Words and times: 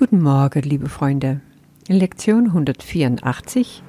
Guten 0.00 0.22
Morgen, 0.22 0.62
liebe 0.62 0.88
Freunde. 0.88 1.42
Lektion 1.86 2.46
184. 2.46 3.82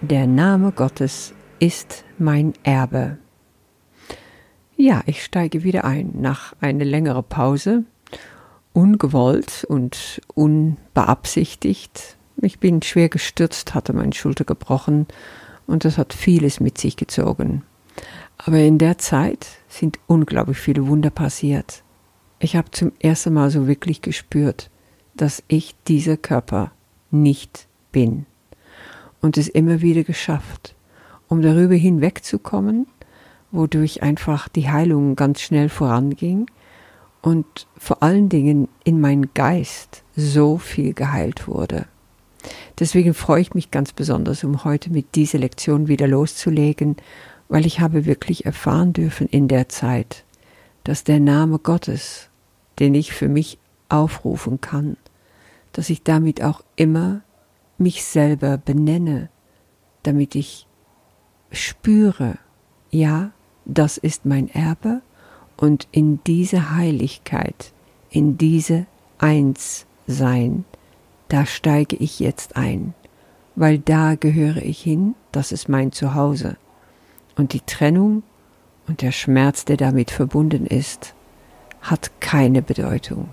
Der 0.00 0.26
Name 0.26 0.72
Gottes 0.72 1.34
ist 1.58 2.06
mein 2.16 2.54
Erbe. 2.62 3.18
Ja, 4.78 5.02
ich 5.04 5.22
steige 5.22 5.62
wieder 5.62 5.84
ein 5.84 6.12
nach 6.14 6.54
einer 6.62 6.86
längeren 6.86 7.24
Pause. 7.24 7.84
Ungewollt 8.72 9.66
und 9.68 10.22
unbeabsichtigt. 10.32 12.16
Ich 12.40 12.58
bin 12.58 12.80
schwer 12.80 13.10
gestürzt, 13.10 13.74
hatte 13.74 13.92
meine 13.92 14.14
Schulter 14.14 14.44
gebrochen 14.44 15.06
und 15.66 15.84
das 15.84 15.98
hat 15.98 16.14
vieles 16.14 16.60
mit 16.60 16.78
sich 16.78 16.96
gezogen. 16.96 17.62
Aber 18.38 18.56
in 18.56 18.78
der 18.78 18.96
Zeit 18.96 19.48
sind 19.68 19.98
unglaublich 20.06 20.56
viele 20.56 20.86
Wunder 20.86 21.10
passiert. 21.10 21.82
Ich 22.38 22.56
habe 22.56 22.70
zum 22.70 22.92
ersten 23.00 23.34
Mal 23.34 23.50
so 23.50 23.68
wirklich 23.68 24.00
gespürt, 24.00 24.70
dass 25.14 25.42
ich 25.48 25.74
dieser 25.88 26.16
Körper 26.16 26.72
nicht 27.10 27.66
bin. 27.90 28.26
Und 29.20 29.36
es 29.36 29.48
immer 29.48 29.80
wieder 29.80 30.02
geschafft, 30.04 30.74
um 31.28 31.42
darüber 31.42 31.74
hinwegzukommen, 31.74 32.86
wodurch 33.50 34.02
einfach 34.02 34.48
die 34.48 34.70
Heilung 34.70 35.14
ganz 35.14 35.40
schnell 35.40 35.68
voranging 35.68 36.46
und 37.20 37.68
vor 37.78 38.02
allen 38.02 38.28
Dingen 38.28 38.68
in 38.84 39.00
mein 39.00 39.32
Geist 39.34 40.02
so 40.16 40.58
viel 40.58 40.92
geheilt 40.92 41.46
wurde. 41.46 41.86
Deswegen 42.78 43.14
freue 43.14 43.40
ich 43.40 43.54
mich 43.54 43.70
ganz 43.70 43.92
besonders, 43.92 44.42
um 44.42 44.64
heute 44.64 44.90
mit 44.90 45.14
dieser 45.14 45.38
Lektion 45.38 45.86
wieder 45.86 46.08
loszulegen, 46.08 46.96
weil 47.48 47.66
ich 47.66 47.80
habe 47.80 48.06
wirklich 48.06 48.44
erfahren 48.44 48.92
dürfen 48.92 49.28
in 49.28 49.46
der 49.46 49.68
Zeit, 49.68 50.24
dass 50.84 51.04
der 51.04 51.20
Name 51.20 51.58
Gottes, 51.58 52.28
den 52.80 52.94
ich 52.94 53.12
für 53.12 53.28
mich 53.28 53.58
aufrufen 53.88 54.60
kann, 54.60 54.96
dass 55.72 55.90
ich 55.90 56.02
damit 56.02 56.42
auch 56.42 56.62
immer 56.76 57.22
mich 57.78 58.04
selber 58.04 58.58
benenne, 58.58 59.28
damit 60.02 60.34
ich 60.34 60.66
spüre, 61.50 62.38
ja, 62.90 63.32
das 63.64 63.96
ist 63.96 64.24
mein 64.26 64.48
Erbe 64.48 65.02
und 65.56 65.86
in 65.92 66.22
diese 66.24 66.74
Heiligkeit, 66.74 67.72
in 68.10 68.36
diese 68.36 68.86
Einssein, 69.18 70.64
da 71.28 71.46
steige 71.46 71.96
ich 71.96 72.18
jetzt 72.18 72.56
ein, 72.56 72.94
weil 73.54 73.78
da 73.78 74.16
gehöre 74.16 74.62
ich 74.62 74.82
hin, 74.82 75.14
das 75.30 75.52
ist 75.52 75.68
mein 75.68 75.92
Zuhause. 75.92 76.56
Und 77.36 77.54
die 77.54 77.60
Trennung 77.60 78.22
und 78.86 79.00
der 79.00 79.12
Schmerz, 79.12 79.64
der 79.64 79.76
damit 79.76 80.10
verbunden 80.10 80.66
ist, 80.66 81.14
hat 81.80 82.10
keine 82.20 82.60
Bedeutung. 82.60 83.28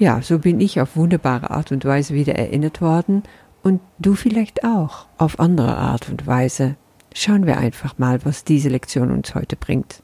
Ja, 0.00 0.22
so 0.22 0.38
bin 0.38 0.60
ich 0.60 0.80
auf 0.80 0.96
wunderbare 0.96 1.50
Art 1.50 1.72
und 1.72 1.84
Weise 1.84 2.14
wieder 2.14 2.34
erinnert 2.34 2.80
worden 2.80 3.22
und 3.62 3.82
du 3.98 4.14
vielleicht 4.14 4.64
auch 4.64 5.04
auf 5.18 5.38
andere 5.38 5.76
Art 5.76 6.08
und 6.08 6.26
Weise. 6.26 6.76
Schauen 7.14 7.44
wir 7.44 7.58
einfach 7.58 7.98
mal, 7.98 8.24
was 8.24 8.44
diese 8.44 8.70
Lektion 8.70 9.10
uns 9.10 9.34
heute 9.34 9.56
bringt. 9.56 10.02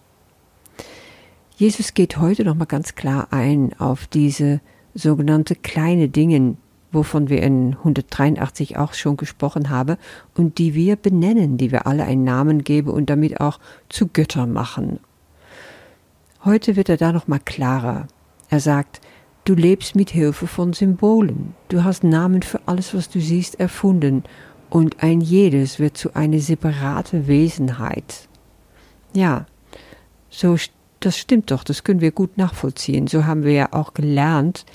Jesus 1.57 1.95
geht 1.95 2.19
heute 2.19 2.45
nochmal 2.45 2.67
ganz 2.67 2.95
klar 2.95 3.29
ein 3.31 3.73
auf 3.79 4.07
diese 4.07 4.61
sogenannte 4.93 5.55
kleine 5.55 6.11
Dinge, 6.11 6.59
wovon 6.93 7.31
wir 7.31 7.43
in 7.43 7.77
183 7.79 8.77
auch 8.77 8.93
schon 8.93 9.17
gesprochen 9.17 9.71
haben 9.71 9.97
und 10.35 10.59
die 10.59 10.75
wir 10.75 10.97
benennen, 10.97 11.57
die 11.57 11.73
wir 11.73 11.87
alle 11.87 12.05
einen 12.05 12.25
Namen 12.25 12.65
geben 12.65 12.91
und 12.91 13.09
damit 13.09 13.41
auch 13.41 13.59
zu 13.89 14.09
Göttern 14.09 14.53
machen. 14.53 15.01
Heute 16.45 16.77
wird 16.77 16.91
er 16.91 16.99
da 16.99 17.13
nochmal 17.13 17.41
klarer. 17.43 18.09
Er 18.51 18.61
sagt, 18.61 19.01
Du 19.47 19.55
lebst 19.55 19.95
mit 19.95 20.11
Hilfe 20.11 20.49
von 20.49 20.73
Symbolen. 20.73 21.55
Du 21.69 21.85
hast 21.85 22.03
Namen 22.03 22.43
für 22.43 22.61
alles, 22.67 22.93
was 22.95 23.09
du 23.09 23.21
siehst, 23.21 23.61
erfunden. 23.61 24.25
Und 24.71 25.05
ein 25.05 25.21
jedes 25.21 25.79
wird 25.79 25.97
zu 25.97 26.17
einer 26.17 26.41
separate 26.41 27.29
Wesenheit. 27.29 28.27
Ja, 29.15 29.47
so, 30.31 30.57
das 30.99 31.17
stimmt 31.17 31.53
doch, 31.53 31.63
das 31.63 31.85
können 31.85 32.01
wir 32.01 32.11
gut 32.11 32.37
nachvollziehen. 32.37 33.07
So 33.07 33.25
haben 33.25 33.45
wir 33.45 33.53
ja 33.53 33.73
auch 33.73 33.95
gelernt, 33.95 34.67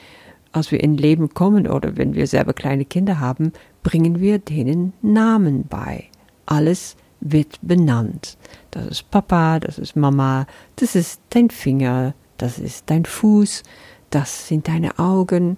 als 0.54 0.72
wir 0.72 0.82
in 0.82 0.96
Leben 0.96 1.34
kommen 1.34 1.68
oder 1.68 1.98
wenn 1.98 2.16
wir 2.16 2.26
selber 2.26 2.54
kleine 2.54 2.86
Kinder 2.86 3.20
haben, 3.20 3.52
bringen 3.84 4.22
wir 4.22 4.40
denen 4.40 4.94
Namen 5.02 5.66
bei. 5.68 6.06
Alles 6.46 6.96
wird 7.20 7.60
benannt. 7.62 8.38
Das 8.72 8.88
ist 8.88 9.12
Papa, 9.12 9.60
das 9.60 9.78
ist 9.78 9.98
Mama, 9.98 10.48
das 10.78 10.96
ist 10.96 11.20
dein 11.32 11.50
Finger, 11.50 12.14
das 12.38 12.58
ist 12.58 12.90
dein 12.90 13.04
Fuß, 13.04 13.64
das 14.12 14.48
sind 14.48 14.68
deine 14.68 15.00
Augen. 15.00 15.58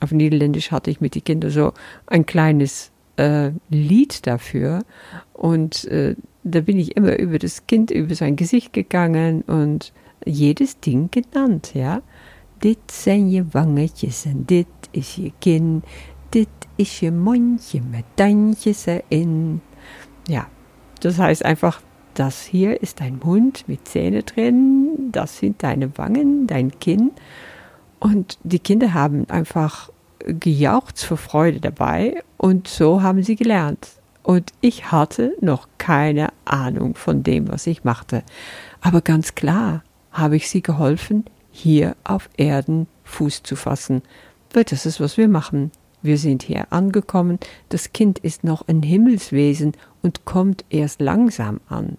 Auf 0.00 0.12
Niederländisch 0.12 0.70
hatte 0.70 0.90
ich 0.90 1.00
mit 1.00 1.14
den 1.14 1.24
Kindern 1.24 1.50
so 1.50 1.72
ein 2.06 2.26
kleines 2.26 2.90
äh, 3.16 3.50
Lied 3.68 4.26
dafür. 4.26 4.84
Und 5.32 5.84
äh, 5.86 6.14
da 6.44 6.60
bin 6.60 6.78
ich 6.78 6.96
immer 6.96 7.18
über 7.18 7.38
das 7.38 7.66
Kind, 7.66 7.90
über 7.90 8.14
sein 8.14 8.36
Gesicht 8.36 8.72
gegangen 8.72 9.42
und 9.42 9.92
jedes 10.24 10.80
Ding 10.80 11.10
genannt, 11.10 11.72
ja. 11.74 12.02
Dit 12.58 12.78
zijn 12.86 13.30
je 13.30 13.44
wangetjes 13.50 14.24
en 14.24 14.42
dit 14.46 14.66
is 14.90 15.14
je 15.14 15.32
kin. 15.38 15.82
Dit 16.28 16.48
is 16.74 17.00
je 17.00 17.10
mondje 17.10 17.80
met 17.90 18.04
tandjes 18.14 18.86
erin. 18.86 19.60
Ja, 20.22 20.48
das 21.00 21.18
heißt 21.18 21.44
einfach, 21.44 21.82
das 22.14 22.46
hier 22.46 22.80
ist 22.80 23.00
dein 23.00 23.18
Mund 23.22 23.64
mit 23.66 23.88
Zähne 23.88 24.22
drin, 24.22 25.10
das 25.12 25.38
sind 25.38 25.62
deine 25.62 25.98
Wangen, 25.98 26.46
dein 26.46 26.70
Kinn. 26.78 27.10
Und 28.04 28.38
die 28.42 28.58
Kinder 28.58 28.92
haben 28.92 29.30
einfach 29.30 29.90
gejauchzt 30.26 31.06
vor 31.06 31.16
Freude 31.16 31.58
dabei 31.58 32.22
und 32.36 32.68
so 32.68 33.00
haben 33.00 33.22
sie 33.22 33.34
gelernt. 33.34 33.88
Und 34.22 34.52
ich 34.60 34.92
hatte 34.92 35.34
noch 35.40 35.68
keine 35.78 36.28
Ahnung 36.44 36.96
von 36.96 37.22
dem, 37.22 37.48
was 37.48 37.66
ich 37.66 37.82
machte. 37.82 38.22
Aber 38.82 39.00
ganz 39.00 39.34
klar 39.34 39.82
habe 40.12 40.36
ich 40.36 40.50
sie 40.50 40.60
geholfen, 40.60 41.24
hier 41.50 41.96
auf 42.04 42.28
Erden 42.36 42.88
Fuß 43.04 43.42
zu 43.42 43.56
fassen. 43.56 44.02
Weil 44.52 44.64
das 44.64 44.84
ist, 44.84 45.00
was 45.00 45.16
wir 45.16 45.28
machen. 45.28 45.70
Wir 46.02 46.18
sind 46.18 46.42
hier 46.42 46.70
angekommen, 46.74 47.38
das 47.70 47.94
Kind 47.94 48.18
ist 48.18 48.44
noch 48.44 48.68
ein 48.68 48.82
Himmelswesen 48.82 49.72
und 50.02 50.26
kommt 50.26 50.66
erst 50.68 51.00
langsam 51.00 51.62
an. 51.70 51.96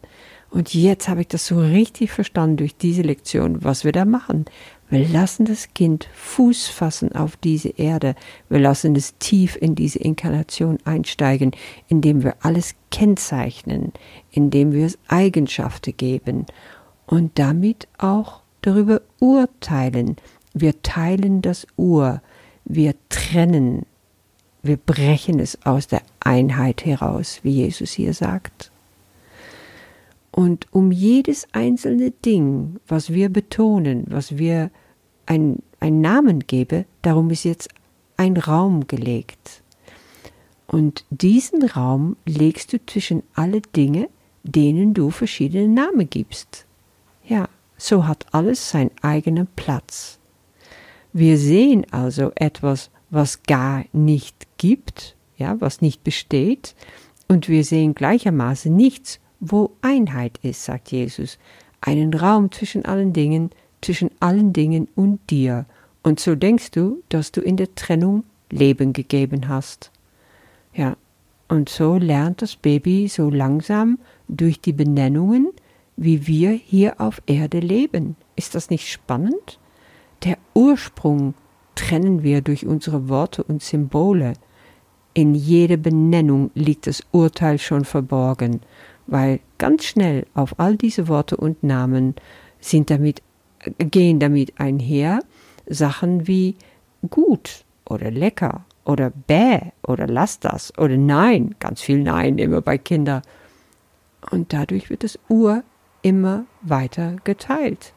Und 0.56 0.74
jetzt 0.74 1.10
habe 1.10 1.20
ich 1.20 1.28
das 1.28 1.48
so 1.48 1.60
richtig 1.60 2.12
verstanden 2.12 2.56
durch 2.56 2.78
diese 2.78 3.02
Lektion, 3.02 3.66
was 3.66 3.84
wir 3.84 3.92
da 3.92 4.06
machen. 4.06 4.46
Wir 4.90 5.06
lassen 5.06 5.44
das 5.44 5.74
Kind 5.74 6.08
Fuß 6.14 6.68
fassen 6.68 7.14
auf 7.14 7.36
diese 7.36 7.68
Erde. 7.68 8.16
Wir 8.48 8.60
lassen 8.60 8.96
es 8.96 9.18
tief 9.18 9.58
in 9.58 9.76
diese 9.76 10.00
Inkarnation 10.00 10.78
einsteigen, 10.86 11.52
indem 11.90 12.24
wir 12.24 12.38
alles 12.40 12.76
kennzeichnen, 12.90 13.92
indem 14.32 14.72
wir 14.72 14.86
es 14.86 14.98
Eigenschaften 15.10 15.98
geben 15.98 16.46
und 17.06 17.38
damit 17.38 17.90
auch 17.98 18.40
darüber 18.62 19.02
urteilen. 19.20 20.16
Wir 20.54 20.82
teilen 20.84 21.42
das 21.42 21.68
Ur, 21.76 22.22
wir 22.64 22.96
trennen, 23.10 23.86
wir 24.64 24.78
brechen 24.78 25.42
es 25.42 25.66
aus 25.66 25.88
der 25.88 26.02
Einheit 26.22 26.86
heraus, 26.86 27.42
wie 27.44 27.52
Jesus 27.52 27.92
hier 27.92 28.14
sagt. 28.14 28.72
Und 30.36 30.68
um 30.72 30.92
jedes 30.92 31.48
einzelne 31.54 32.12
Ding, 32.12 32.82
was 32.90 33.14
wir 33.14 33.30
betonen, 33.30 34.04
was 34.10 34.38
wir 34.38 34.70
einen 35.28 35.62
Namen 35.82 36.40
geben, 36.40 36.84
darum 37.02 37.30
ist 37.30 37.46
jetzt 37.46 37.70
ein 38.18 38.36
Raum 38.36 38.86
gelegt. 38.86 39.64
Und 40.68 41.06
diesen 41.10 41.64
Raum 41.64 42.18
legst 42.26 42.74
du 42.74 42.86
zwischen 42.86 43.24
alle 43.34 43.62
Dinge, 43.62 44.10
denen 44.44 44.94
du 44.94 45.10
verschiedene 45.10 45.70
Namen 45.70 46.10
gibst. 46.10 46.66
Ja, 47.24 47.48
so 47.78 48.06
hat 48.06 48.26
alles 48.34 48.70
seinen 48.70 48.92
eigenen 49.02 49.48
Platz. 49.56 50.20
Wir 51.14 51.38
sehen 51.38 51.86
also 51.92 52.34
etwas, 52.36 52.92
was 53.10 53.44
gar 53.44 53.86
nicht 53.94 54.48
gibt, 54.58 55.16
ja, 55.38 55.62
was 55.62 55.80
nicht 55.80 56.04
besteht, 56.04 56.76
und 57.30 57.48
wir 57.48 57.64
sehen 57.64 57.96
gleichermaßen 57.96 58.76
nichts, 58.76 59.22
wo 59.52 59.72
Einheit 59.82 60.40
ist, 60.42 60.66
sagt 60.66 60.92
Jesus, 60.92 61.38
einen 61.82 62.14
Raum 62.14 62.52
zwischen 62.52 62.86
allen 62.86 63.14
Dingen, 63.14 63.52
zwischen 63.82 64.10
allen 64.20 64.54
Dingen 64.54 64.88
und 64.96 65.20
dir, 65.30 65.66
und 66.06 66.20
so 66.20 66.36
denkst 66.36 66.70
du, 66.70 67.02
dass 67.10 67.32
du 67.32 67.42
in 67.42 67.58
der 67.58 67.74
Trennung 67.74 68.26
Leben 68.52 68.94
gegeben 68.94 69.48
hast. 69.48 69.92
Ja, 70.72 70.98
und 71.48 71.68
so 71.68 71.98
lernt 71.98 72.44
das 72.44 72.56
Baby 72.56 73.08
so 73.08 73.32
langsam 73.32 73.98
durch 74.28 74.62
die 74.62 74.72
Benennungen, 74.74 75.50
wie 75.98 76.28
wir 76.28 76.52
hier 76.52 77.02
auf 77.02 77.24
Erde 77.26 77.60
leben. 77.60 78.16
Ist 78.36 78.54
das 78.54 78.70
nicht 78.70 78.88
spannend? 78.88 79.60
Der 80.24 80.38
Ursprung 80.54 81.34
trennen 81.74 82.22
wir 82.22 82.42
durch 82.42 82.68
unsere 82.68 83.10
Worte 83.10 83.44
und 83.44 83.64
Symbole. 83.64 84.34
In 85.16 85.34
jeder 85.34 85.78
Benennung 85.78 86.52
liegt 86.54 86.86
das 86.86 87.02
Urteil 87.12 87.58
schon 87.58 87.84
verborgen, 87.86 88.62
weil 89.08 89.40
ganz 89.58 89.86
schnell 89.86 90.26
auf 90.34 90.60
all 90.60 90.76
diese 90.76 91.08
Worte 91.08 91.38
und 91.38 91.64
Namen 91.64 92.16
sind 92.60 92.90
damit, 92.90 93.22
gehen 93.78 94.20
damit 94.20 94.60
einher 94.60 95.20
Sachen 95.68 96.28
wie 96.28 96.56
gut 97.10 97.66
oder 97.88 98.12
lecker 98.12 98.66
oder 98.86 99.12
bäh 99.12 99.60
oder 99.86 100.08
lass 100.08 100.40
das 100.40 100.78
oder 100.78 100.98
nein, 100.98 101.56
ganz 101.60 101.82
viel 101.82 102.02
Nein 102.02 102.38
immer 102.38 102.62
bei 102.62 102.78
Kindern. 102.78 103.22
Und 104.32 104.54
dadurch 104.54 104.90
wird 104.90 105.04
das 105.04 105.20
Ur 105.30 105.64
immer 106.02 106.46
weiter 106.62 107.16
geteilt. 107.24 107.94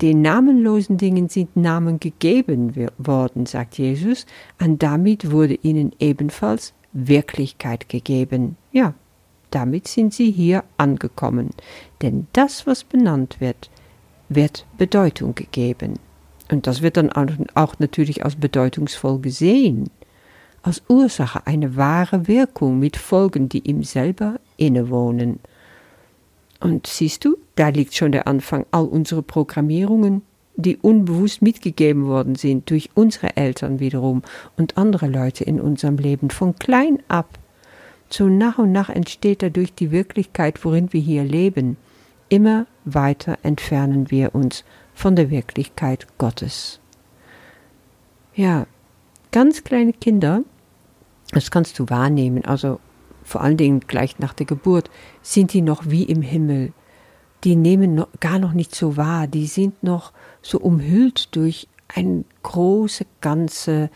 Den 0.00 0.20
namenlosen 0.20 0.96
Dingen 0.96 1.28
sind 1.28 1.56
Namen 1.56 2.00
gegeben 2.00 2.74
worden, 2.98 3.46
sagt 3.46 3.78
Jesus, 3.78 4.26
und 4.60 4.82
damit 4.82 5.30
wurde 5.30 5.54
ihnen 5.54 5.92
ebenfalls 6.00 6.74
Wirklichkeit 6.92 7.88
gegeben. 7.88 8.56
Ja, 8.72 8.94
damit 9.54 9.86
sind 9.86 10.12
sie 10.12 10.30
hier 10.30 10.64
angekommen, 10.76 11.50
denn 12.00 12.26
das, 12.32 12.66
was 12.66 12.84
benannt 12.84 13.36
wird, 13.40 13.70
wird 14.28 14.66
Bedeutung 14.78 15.34
gegeben. 15.34 15.98
Und 16.50 16.66
das 16.66 16.82
wird 16.82 16.96
dann 16.96 17.10
auch 17.10 17.78
natürlich 17.78 18.24
als 18.24 18.36
bedeutungsvoll 18.36 19.20
gesehen, 19.20 19.90
als 20.62 20.82
Ursache 20.88 21.46
eine 21.46 21.76
wahre 21.76 22.28
Wirkung 22.28 22.78
mit 22.78 22.96
Folgen, 22.96 23.48
die 23.48 23.68
ihm 23.68 23.82
selber 23.82 24.38
innewohnen. 24.56 25.40
Und 26.60 26.86
siehst 26.86 27.24
du, 27.24 27.36
da 27.56 27.68
liegt 27.68 27.94
schon 27.94 28.12
der 28.12 28.28
Anfang 28.28 28.66
all 28.70 28.86
unserer 28.86 29.22
Programmierungen, 29.22 30.22
die 30.56 30.76
unbewusst 30.76 31.42
mitgegeben 31.42 32.06
worden 32.06 32.36
sind 32.36 32.70
durch 32.70 32.90
unsere 32.94 33.36
Eltern 33.36 33.80
wiederum 33.80 34.22
und 34.56 34.76
andere 34.76 35.08
Leute 35.08 35.44
in 35.44 35.60
unserem 35.60 35.96
Leben 35.96 36.30
von 36.30 36.54
klein 36.56 37.02
ab. 37.08 37.38
So 38.12 38.28
nach 38.28 38.58
und 38.58 38.72
nach 38.72 38.90
entsteht 38.90 39.42
dadurch 39.42 39.74
die 39.74 39.90
Wirklichkeit, 39.90 40.64
worin 40.64 40.92
wir 40.92 41.00
hier 41.00 41.24
leben. 41.24 41.78
Immer 42.28 42.66
weiter 42.84 43.38
entfernen 43.42 44.10
wir 44.10 44.34
uns 44.34 44.64
von 44.94 45.16
der 45.16 45.30
Wirklichkeit 45.30 46.06
Gottes. 46.18 46.80
Ja, 48.34 48.66
ganz 49.30 49.64
kleine 49.64 49.92
Kinder, 49.94 50.42
das 51.30 51.50
kannst 51.50 51.78
du 51.78 51.88
wahrnehmen, 51.88 52.44
also 52.44 52.80
vor 53.24 53.40
allen 53.40 53.56
Dingen 53.56 53.80
gleich 53.80 54.18
nach 54.18 54.34
der 54.34 54.46
Geburt, 54.46 54.90
sind 55.22 55.52
die 55.52 55.62
noch 55.62 55.84
wie 55.86 56.04
im 56.04 56.22
Himmel. 56.22 56.72
Die 57.44 57.56
nehmen 57.56 57.94
noch, 57.94 58.08
gar 58.20 58.38
noch 58.38 58.52
nicht 58.52 58.74
so 58.74 58.96
wahr, 58.96 59.26
die 59.26 59.46
sind 59.46 59.82
noch 59.82 60.12
so 60.42 60.58
umhüllt 60.58 61.34
durch 61.34 61.68
eine 61.88 62.24
große 62.42 63.06
ganze 63.20 63.90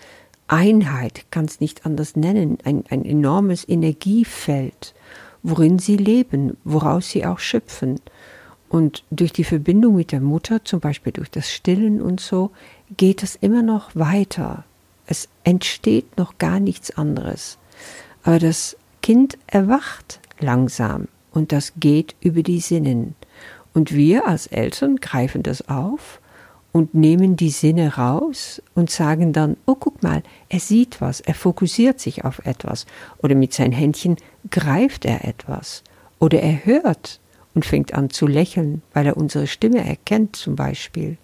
Einheit, 0.48 1.26
kann 1.30 1.46
es 1.46 1.60
nicht 1.60 1.86
anders 1.86 2.16
nennen, 2.16 2.58
ein, 2.64 2.84
ein 2.88 3.04
enormes 3.04 3.68
Energiefeld, 3.68 4.94
worin 5.42 5.78
sie 5.78 5.96
leben, 5.96 6.56
woraus 6.64 7.10
sie 7.10 7.26
auch 7.26 7.38
schöpfen. 7.38 8.00
Und 8.68 9.04
durch 9.10 9.32
die 9.32 9.44
Verbindung 9.44 9.96
mit 9.96 10.12
der 10.12 10.20
Mutter, 10.20 10.64
zum 10.64 10.80
Beispiel 10.80 11.12
durch 11.12 11.30
das 11.30 11.50
Stillen 11.50 12.00
und 12.00 12.20
so, 12.20 12.50
geht 12.96 13.22
es 13.22 13.36
immer 13.36 13.62
noch 13.62 13.94
weiter. 13.94 14.64
Es 15.06 15.28
entsteht 15.44 16.16
noch 16.16 16.38
gar 16.38 16.58
nichts 16.60 16.96
anderes. 16.96 17.58
Aber 18.22 18.38
das 18.38 18.76
Kind 19.02 19.38
erwacht 19.46 20.20
langsam 20.40 21.06
und 21.30 21.52
das 21.52 21.74
geht 21.78 22.16
über 22.20 22.42
die 22.42 22.60
Sinnen. 22.60 23.14
Und 23.72 23.94
wir 23.94 24.26
als 24.26 24.46
Eltern 24.48 24.96
greifen 24.96 25.42
das 25.42 25.68
auf 25.68 26.20
und 26.76 26.92
nehmen 26.92 27.36
die 27.36 27.48
Sinne 27.48 27.96
raus 27.96 28.60
und 28.74 28.90
sagen 28.90 29.32
dann, 29.32 29.56
oh 29.64 29.76
guck 29.76 30.02
mal, 30.02 30.22
er 30.50 30.60
sieht 30.60 31.00
was, 31.00 31.20
er 31.20 31.32
fokussiert 31.32 32.00
sich 32.00 32.26
auf 32.26 32.44
etwas 32.44 32.84
oder 33.16 33.34
mit 33.34 33.54
seinen 33.54 33.72
Händchen 33.72 34.16
greift 34.50 35.06
er 35.06 35.24
etwas 35.24 35.82
oder 36.18 36.42
er 36.42 36.66
hört 36.66 37.18
und 37.54 37.64
fängt 37.64 37.94
an 37.94 38.10
zu 38.10 38.26
lächeln, 38.26 38.82
weil 38.92 39.06
er 39.06 39.16
unsere 39.16 39.46
Stimme 39.46 39.88
erkennt 39.88 40.36
zum 40.36 40.54
Beispiel. 40.54 41.16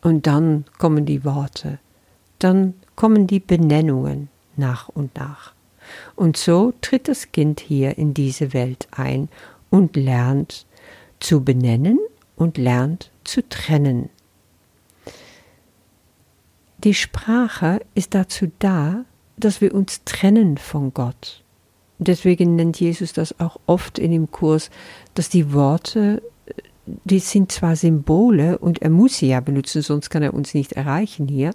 Und 0.00 0.26
dann 0.26 0.64
kommen 0.78 1.04
die 1.04 1.22
Worte, 1.22 1.78
dann 2.38 2.72
kommen 2.96 3.26
die 3.26 3.40
Benennungen 3.40 4.30
nach 4.56 4.88
und 4.88 5.14
nach. 5.16 5.52
Und 6.16 6.38
so 6.38 6.72
tritt 6.80 7.08
das 7.08 7.30
Kind 7.30 7.60
hier 7.60 7.98
in 7.98 8.14
diese 8.14 8.54
Welt 8.54 8.88
ein 8.90 9.28
und 9.68 9.96
lernt 9.96 10.64
zu 11.20 11.44
benennen 11.44 11.98
und 12.36 12.56
lernt 12.56 13.10
zu 13.22 13.46
trennen. 13.46 14.08
Die 16.84 16.94
Sprache 16.94 17.80
ist 17.94 18.14
dazu 18.14 18.50
da, 18.58 19.04
dass 19.36 19.60
wir 19.60 19.72
uns 19.72 20.02
trennen 20.04 20.58
von 20.58 20.92
Gott. 20.92 21.44
Deswegen 21.98 22.56
nennt 22.56 22.80
Jesus 22.80 23.12
das 23.12 23.38
auch 23.38 23.60
oft 23.66 24.00
in 24.00 24.10
dem 24.10 24.32
Kurs, 24.32 24.70
dass 25.14 25.28
die 25.28 25.52
Worte, 25.52 26.22
die 27.04 27.20
sind 27.20 27.52
zwar 27.52 27.76
Symbole 27.76 28.58
und 28.58 28.82
er 28.82 28.90
muss 28.90 29.18
sie 29.18 29.28
ja 29.28 29.38
benutzen, 29.38 29.82
sonst 29.82 30.10
kann 30.10 30.24
er 30.24 30.34
uns 30.34 30.54
nicht 30.54 30.72
erreichen 30.72 31.28
hier, 31.28 31.52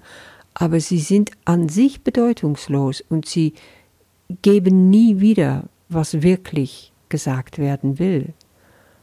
aber 0.54 0.80
sie 0.80 1.00
sind 1.00 1.32
an 1.44 1.68
sich 1.68 2.02
bedeutungslos 2.02 3.04
und 3.10 3.26
sie 3.28 3.54
geben 4.42 4.90
nie 4.90 5.20
wieder, 5.20 5.66
was 5.90 6.22
wirklich 6.22 6.94
gesagt 7.10 7.58
werden 7.58 8.00
will, 8.00 8.34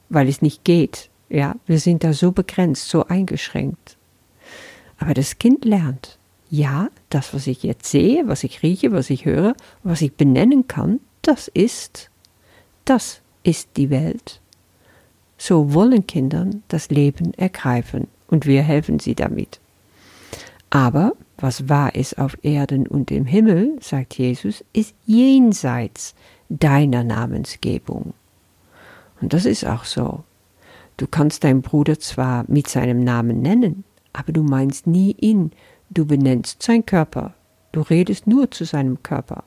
weil 0.08 0.28
es 0.28 0.40
nicht 0.40 0.64
geht. 0.64 1.10
Ja, 1.28 1.56
wir 1.66 1.78
sind 1.78 2.02
da 2.02 2.14
so 2.14 2.32
begrenzt, 2.32 2.88
so 2.88 3.04
eingeschränkt. 3.04 3.98
Aber 4.98 5.14
das 5.14 5.38
Kind 5.38 5.64
lernt, 5.64 6.18
ja, 6.50 6.88
das, 7.10 7.34
was 7.34 7.46
ich 7.46 7.62
jetzt 7.62 7.86
sehe, 7.86 8.28
was 8.28 8.44
ich 8.44 8.62
rieche, 8.62 8.92
was 8.92 9.10
ich 9.10 9.24
höre, 9.24 9.54
was 9.82 10.02
ich 10.02 10.12
benennen 10.12 10.68
kann, 10.68 11.00
das 11.22 11.48
ist, 11.48 12.10
das 12.84 13.20
ist 13.42 13.70
die 13.76 13.90
Welt. 13.90 14.40
So 15.36 15.74
wollen 15.74 16.06
Kinder 16.06 16.46
das 16.68 16.90
Leben 16.90 17.34
ergreifen 17.34 18.08
und 18.28 18.46
wir 18.46 18.62
helfen 18.62 18.98
sie 18.98 19.14
damit. 19.14 19.60
Aber 20.70 21.12
was 21.36 21.68
wahr 21.68 21.94
ist 21.94 22.18
auf 22.18 22.36
Erden 22.42 22.86
und 22.86 23.10
im 23.10 23.26
Himmel, 23.26 23.76
sagt 23.80 24.16
Jesus, 24.18 24.64
ist 24.72 24.94
jenseits 25.06 26.14
deiner 26.48 27.04
Namensgebung. 27.04 28.14
Und 29.20 29.32
das 29.32 29.44
ist 29.44 29.66
auch 29.66 29.84
so. 29.84 30.24
Du 30.96 31.06
kannst 31.06 31.44
deinen 31.44 31.62
Bruder 31.62 31.98
zwar 31.98 32.44
mit 32.48 32.68
seinem 32.68 33.02
Namen 33.02 33.42
nennen, 33.42 33.84
aber 34.14 34.32
du 34.32 34.42
meinst 34.42 34.86
nie 34.86 35.14
ihn, 35.20 35.50
du 35.90 36.06
benennst 36.06 36.62
sein 36.62 36.86
Körper, 36.86 37.34
du 37.72 37.82
redest 37.82 38.26
nur 38.26 38.50
zu 38.50 38.64
seinem 38.64 39.02
Körper. 39.02 39.44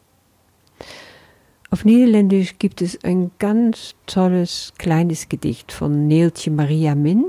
Auf 1.72 1.84
Niederländisch 1.84 2.60
gibt 2.60 2.82
es 2.82 3.04
ein 3.04 3.32
ganz 3.40 3.96
tolles 4.06 4.74
kleines 4.78 5.28
Gedicht 5.28 5.72
von 5.72 6.08
Neeltje 6.08 6.52
Maria 6.52 6.94
Min, 6.94 7.26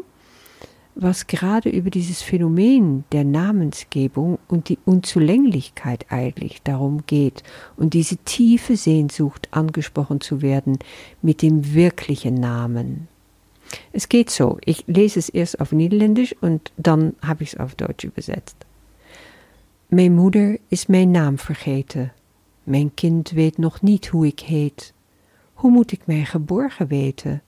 was 0.95 1.29
gerade 1.29 1.71
über 1.71 1.91
dieses 1.91 2.23
Phänomen 2.23 3.05
der 3.13 3.25
Namensgebung 3.25 4.39
und 4.49 4.69
die 4.69 4.79
Unzulänglichkeit 4.85 6.07
eigentlich 6.11 6.63
darum 6.63 7.05
geht 7.07 7.45
und 7.77 7.95
diese 7.95 8.17
tiefe 8.19 8.77
Sehnsucht 8.77 9.49
angesprochen 9.53 10.21
zu 10.21 10.43
werden 10.43 10.79
mit 11.23 11.43
dem 11.43 11.73
wirklichen 11.73 12.35
Namen. 12.35 13.09
Es 13.93 14.07
geht 14.09 14.31
so, 14.31 14.57
ich 14.61 14.85
lese 14.87 15.19
es 15.19 15.29
erst 15.29 15.61
auf 15.61 15.73
Niederländisch 15.73 16.35
und 16.41 16.73
dann 16.77 17.15
habe 17.21 17.43
ich 17.43 17.53
es 17.53 17.59
auf 17.59 17.75
Deutsch 17.75 18.05
übersetzt. 18.05 18.57
Mijn 19.89 20.15
moeder 20.15 20.59
is 20.69 20.87
mijn 20.87 21.11
naam 21.11 21.39
vergeten. 21.39 22.13
Mijn 22.65 22.95
kind 22.95 23.31
weet 23.31 23.59
nog 23.59 23.83
niet 23.83 24.07
hoe 24.07 24.27
ik 24.27 24.41
heet. 24.41 24.93
Hoe 25.53 25.71
moet 25.71 25.93
ik 25.93 26.01
mij 26.07 26.25
geborgen 26.25 26.87
weten? 26.87 27.43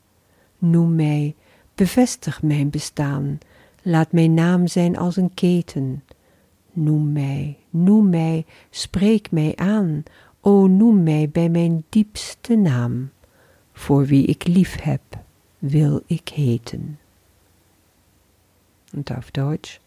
Noem 0.59 0.95
mij 0.95 1.35
Bevestig 1.81 2.43
mijn 2.43 2.71
bestaan, 2.71 3.39
laat 3.83 4.13
mijn 4.13 4.35
naam 4.35 4.67
zijn 4.67 4.97
als 4.97 5.17
een 5.17 5.35
keten. 5.35 6.05
Noem 6.73 7.13
mij, 7.13 7.57
noem 7.71 8.09
mij, 8.09 8.45
spreek 8.71 9.31
mij 9.31 9.53
aan, 9.57 10.03
o 10.41 10.67
noem 10.67 11.03
mij 11.03 11.29
bij 11.33 11.49
mijn 11.49 11.85
diepste 11.89 12.57
naam. 12.57 13.11
Voor 13.73 14.07
wie 14.07 14.27
ik 14.27 14.47
lief 14.47 14.81
heb, 14.81 15.01
wil 15.61 16.03
ik 16.07 16.29
heten. 16.29 16.99
Und 18.93 19.13
auf 19.13 19.31
Deutsch. 19.31 19.81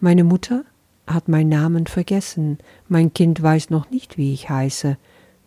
Meine 0.00 0.24
Mutter 0.24 0.64
hat 1.06 1.28
mein 1.28 1.48
Namen 1.48 1.86
vergessen, 1.86 2.58
mein 2.88 3.12
Kind 3.12 3.40
weiß 3.40 3.70
noch 3.70 3.90
nicht, 3.90 4.16
wie 4.16 4.32
ich 4.32 4.50
heiße. 4.50 4.96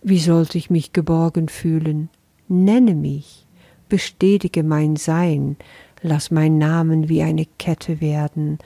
Wie 0.02 0.20
sollte 0.20 0.58
ich 0.58 0.70
mich 0.70 0.94
geborgen 0.94 1.50
fühlen? 1.50 2.10
Nenne 2.48 2.96
mich 2.96 3.46
bestätige 3.90 4.64
mein 4.64 4.96
Sein, 4.96 5.58
lass 6.02 6.32
mein 6.32 6.58
Namen 6.58 7.10
wie 7.10 7.24
eine 7.24 7.46
Kette 7.58 8.00
werden, 8.00 8.60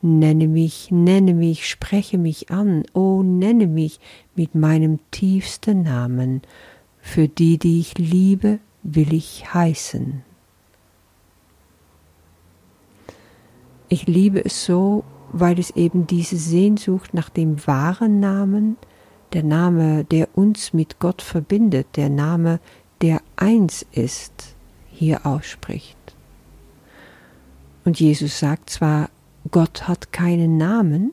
nenne 0.00 0.48
mich, 0.48 0.90
nenne 0.90 1.34
mich, 1.34 1.68
spreche 1.68 2.18
mich 2.18 2.50
an, 2.50 2.82
oh 2.94 3.22
nenne 3.22 3.68
mich 3.68 4.00
mit 4.34 4.54
meinem 4.54 4.98
tiefsten 5.12 5.82
Namen, 5.82 6.42
für 7.00 7.28
die, 7.28 7.58
die 7.58 7.78
ich 7.78 7.98
liebe, 7.98 8.58
will 8.82 9.12
ich 9.12 9.52
heißen. 9.52 10.22
Ich 13.88 14.06
liebe 14.06 14.44
es 14.44 14.64
so, 14.64 15.04
weil 15.32 15.58
es 15.58 15.70
eben 15.70 16.06
diese 16.06 16.36
Sehnsucht 16.36 17.14
nach 17.14 17.28
dem 17.28 17.66
wahren 17.66 18.20
Namen, 18.20 18.76
der 19.32 19.42
Name, 19.42 20.04
der 20.04 20.28
uns 20.34 20.72
mit 20.72 20.98
Gott 20.98 21.22
verbindet, 21.22 21.88
der 21.96 22.08
Name, 22.08 22.60
der 23.00 23.20
eins 23.36 23.84
ist, 23.92 24.54
hier 24.90 25.26
ausspricht. 25.26 25.96
Und 27.84 27.98
Jesus 28.00 28.38
sagt 28.38 28.70
zwar, 28.70 29.10
Gott 29.50 29.88
hat 29.88 30.12
keinen 30.12 30.56
Namen, 30.56 31.12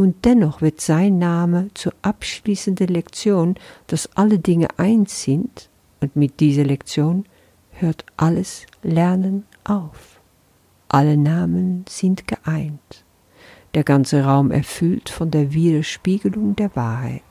Und 0.00 0.24
dennoch 0.24 0.62
wird 0.62 0.80
sein 0.80 1.18
Name 1.18 1.68
zur 1.74 1.92
abschließenden 2.00 2.88
Lektion, 2.88 3.56
dass 3.86 4.08
alle 4.16 4.38
Dinge 4.38 4.68
eins 4.78 5.22
sind, 5.22 5.69
und 6.00 6.16
mit 6.16 6.40
dieser 6.40 6.64
Lektion 6.64 7.24
hört 7.72 8.04
alles 8.16 8.66
Lernen 8.82 9.44
auf. 9.64 10.20
Alle 10.88 11.16
Namen 11.16 11.84
sind 11.88 12.26
geeint, 12.26 13.04
der 13.74 13.84
ganze 13.84 14.24
Raum 14.24 14.50
erfüllt 14.50 15.08
von 15.08 15.30
der 15.30 15.52
Widerspiegelung 15.52 16.56
der 16.56 16.74
Wahrheit. 16.74 17.22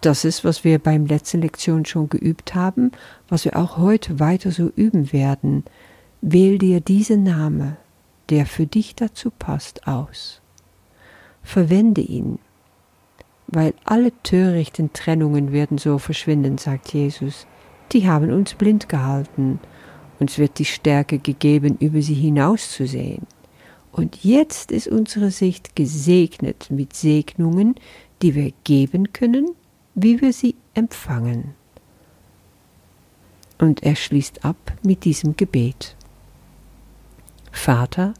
Das 0.00 0.24
ist, 0.24 0.44
was 0.44 0.64
wir 0.64 0.78
beim 0.78 1.06
letzten 1.06 1.42
Lektion 1.42 1.84
schon 1.84 2.08
geübt 2.08 2.54
haben, 2.54 2.90
was 3.28 3.44
wir 3.44 3.56
auch 3.56 3.76
heute 3.76 4.18
weiter 4.18 4.50
so 4.50 4.68
üben 4.74 5.12
werden. 5.12 5.64
Wähl 6.20 6.58
dir 6.58 6.80
diesen 6.80 7.22
Name, 7.22 7.76
der 8.30 8.46
für 8.46 8.66
dich 8.66 8.96
dazu 8.96 9.30
passt, 9.30 9.86
aus 9.86 10.42
verwende 11.42 12.00
ihn, 12.00 12.38
weil 13.52 13.74
alle 13.84 14.12
törichten 14.22 14.92
Trennungen 14.94 15.52
werden 15.52 15.78
so 15.78 15.98
verschwinden, 15.98 16.58
sagt 16.58 16.92
Jesus. 16.92 17.46
Die 17.92 18.08
haben 18.08 18.32
uns 18.32 18.54
blind 18.54 18.88
gehalten, 18.88 19.60
uns 20.18 20.38
wird 20.38 20.58
die 20.58 20.64
Stärke 20.64 21.18
gegeben, 21.18 21.76
über 21.78 22.00
sie 22.00 22.14
hinauszusehen. 22.14 23.26
Und 23.92 24.24
jetzt 24.24 24.72
ist 24.72 24.88
unsere 24.88 25.30
Sicht 25.30 25.76
gesegnet 25.76 26.70
mit 26.70 26.94
Segnungen, 26.94 27.74
die 28.22 28.34
wir 28.34 28.52
geben 28.64 29.12
können, 29.12 29.50
wie 29.94 30.22
wir 30.22 30.32
sie 30.32 30.54
empfangen. 30.72 31.54
Und 33.58 33.82
er 33.82 33.94
schließt 33.94 34.46
ab 34.46 34.56
mit 34.82 35.04
diesem 35.04 35.36
Gebet. 35.36 35.94
Vater, 37.50 38.14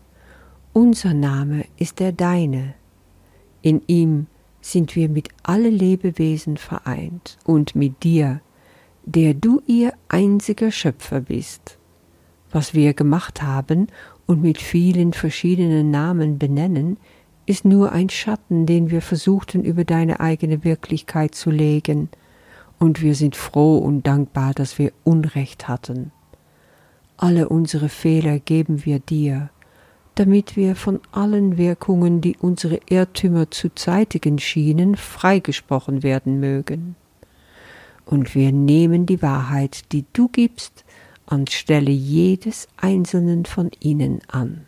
unser 0.74 1.14
Name 1.14 1.64
ist 1.78 2.00
der 2.00 2.12
deine, 2.12 2.74
in 3.62 3.80
ihm 3.86 4.26
sind 4.62 4.96
wir 4.96 5.10
mit 5.10 5.28
alle 5.42 5.68
Lebewesen 5.68 6.56
vereint 6.56 7.36
und 7.44 7.74
mit 7.74 8.02
dir, 8.02 8.40
der 9.04 9.34
du 9.34 9.60
ihr 9.66 9.92
einziger 10.08 10.70
Schöpfer 10.70 11.20
bist. 11.20 11.76
Was 12.50 12.72
wir 12.72 12.94
gemacht 12.94 13.42
haben 13.42 13.88
und 14.26 14.40
mit 14.40 14.58
vielen 14.58 15.12
verschiedenen 15.12 15.90
Namen 15.90 16.38
benennen, 16.38 16.96
ist 17.44 17.64
nur 17.64 17.92
ein 17.92 18.08
Schatten, 18.08 18.66
den 18.66 18.90
wir 18.90 19.02
versuchten 19.02 19.64
über 19.64 19.84
deine 19.84 20.20
eigene 20.20 20.64
Wirklichkeit 20.64 21.34
zu 21.34 21.50
legen, 21.50 22.08
und 22.78 23.00
wir 23.00 23.14
sind 23.14 23.36
froh 23.36 23.78
und 23.78 24.08
dankbar, 24.08 24.54
dass 24.54 24.76
wir 24.76 24.92
Unrecht 25.04 25.68
hatten. 25.68 26.10
Alle 27.16 27.48
unsere 27.48 27.88
Fehler 27.88 28.40
geben 28.40 28.84
wir 28.84 28.98
dir, 28.98 29.50
damit 30.14 30.56
wir 30.56 30.76
von 30.76 31.00
allen 31.10 31.56
Wirkungen, 31.56 32.20
die 32.20 32.36
unsere 32.36 32.80
Irrtümer 32.88 33.50
zu 33.50 33.74
zeitigen 33.74 34.38
schienen, 34.38 34.96
freigesprochen 34.96 36.02
werden 36.02 36.38
mögen. 36.38 36.96
Und 38.04 38.34
wir 38.34 38.52
nehmen 38.52 39.06
die 39.06 39.22
Wahrheit, 39.22 39.92
die 39.92 40.04
du 40.12 40.28
gibst, 40.28 40.84
anstelle 41.26 41.90
jedes 41.90 42.68
einzelnen 42.76 43.46
von 43.46 43.70
ihnen 43.80 44.20
an. 44.28 44.66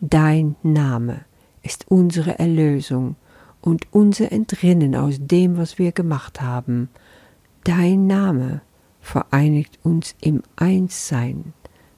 Dein 0.00 0.54
Name 0.62 1.24
ist 1.62 1.86
unsere 1.88 2.38
Erlösung 2.38 3.16
und 3.60 3.86
unser 3.90 4.30
Entrinnen 4.30 4.94
aus 4.94 5.16
dem, 5.18 5.56
was 5.56 5.78
wir 5.78 5.90
gemacht 5.90 6.42
haben. 6.42 6.90
Dein 7.64 8.06
Name 8.06 8.60
vereinigt 9.00 9.78
uns 9.82 10.14
im 10.20 10.42
Einssein, 10.56 11.54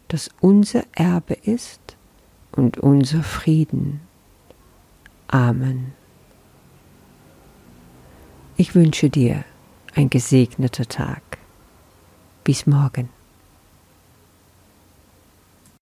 das 0.08 0.30
unser 0.40 0.84
Erbe 0.94 1.34
ist 1.34 1.95
und 2.56 2.78
unser 2.78 3.22
Frieden. 3.22 4.00
Amen. 5.28 5.92
Ich 8.56 8.74
wünsche 8.74 9.10
dir 9.10 9.44
ein 9.94 10.10
gesegneter 10.10 10.86
Tag. 10.86 11.22
Bis 12.44 12.66
morgen. 12.66 13.15